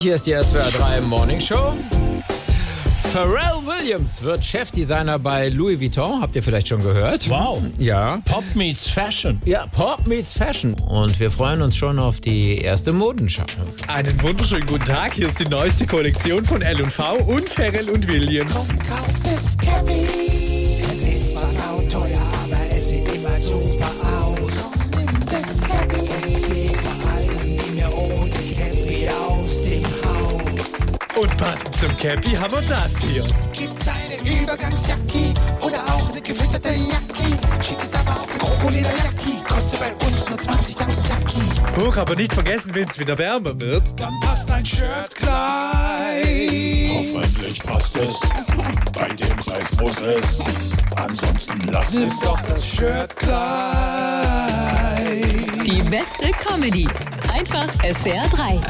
Hier 0.00 0.14
ist 0.14 0.28
die 0.28 0.32
SWR 0.32 0.70
3 0.70 1.00
Morning 1.00 1.40
Show. 1.40 1.74
Pharrell 3.12 3.66
Williams 3.66 4.22
wird 4.22 4.44
Chefdesigner 4.44 5.18
bei 5.18 5.48
Louis 5.48 5.80
Vuitton. 5.80 6.20
Habt 6.20 6.36
ihr 6.36 6.42
vielleicht 6.44 6.68
schon 6.68 6.80
gehört? 6.80 7.28
Wow. 7.28 7.60
Ja. 7.78 8.22
Pop 8.24 8.44
meets 8.54 8.88
Fashion. 8.88 9.40
Ja, 9.44 9.66
Pop 9.66 10.06
meets 10.06 10.32
Fashion. 10.32 10.74
Und 10.74 11.18
wir 11.18 11.32
freuen 11.32 11.62
uns 11.62 11.76
schon 11.76 11.98
auf 11.98 12.20
die 12.20 12.58
erste 12.58 12.92
Modenschau. 12.92 13.42
Einen 13.88 14.22
wunderschönen 14.22 14.66
guten 14.66 14.84
Tag. 14.84 15.14
Hier 15.14 15.30
ist 15.30 15.40
die 15.40 15.48
neueste 15.48 15.84
Kollektion 15.84 16.44
von 16.44 16.62
L&V 16.62 17.16
und 17.26 17.48
Pharrell 17.48 17.90
und 17.90 18.06
Williams. 18.06 18.54
Kauft 18.54 19.26
es 19.26 19.58
Cappy. 19.58 20.27
Und 31.20 31.36
passend 31.36 31.74
zum 31.74 31.96
Cappy 31.96 32.36
haben 32.36 32.52
wir 32.52 32.62
das 32.68 32.92
hier. 33.00 33.24
Gibt's 33.52 33.86
eine 33.88 34.16
Übergangsjacke 34.40 35.34
oder 35.60 35.78
auch 35.92 36.08
eine 36.10 36.20
gefütterte 36.20 36.68
Jacke? 36.68 37.36
Schick 37.60 37.82
ist 37.82 37.96
aber 37.96 38.20
auch 38.20 38.28
eine 38.28 38.38
Krokodillerjacke. 38.38 39.42
Kostet 39.48 39.80
bei 39.80 39.92
uns 40.06 40.28
nur 40.28 40.38
20.000 40.38 40.76
Taki. 41.08 41.40
Huch, 41.84 41.96
aber 41.96 42.14
nicht 42.14 42.32
vergessen, 42.32 42.72
wenn 42.72 42.86
es 42.88 42.96
wieder 43.00 43.18
wärmer 43.18 43.60
wird. 43.60 43.82
Dann 43.96 44.14
passt 44.20 44.48
ein 44.52 44.64
Shirt 44.64 45.12
gleich. 45.16 46.92
Hoffentlich 46.94 47.62
passt 47.64 47.96
es. 47.96 48.20
Bei 48.92 49.08
dem 49.08 49.36
Preis 49.38 49.76
muss 49.80 50.00
es. 50.00 50.38
Ansonsten 50.94 51.58
lass 51.72 51.94
Nimm 51.94 52.04
es. 52.06 52.20
doch 52.20 52.40
das 52.42 52.64
Shirt 52.64 53.16
gleich. 53.16 53.38
Die 55.64 55.82
beste 55.82 56.30
Comedy. 56.46 56.86
Einfach 57.32 57.66
SWR 57.82 58.28
3. 58.28 58.60